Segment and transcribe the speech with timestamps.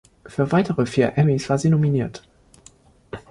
[0.25, 2.23] Für weitere vier Emmys war sie nominiert.